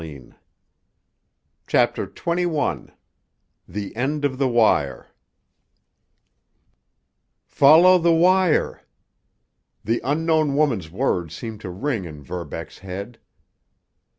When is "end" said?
3.95-4.25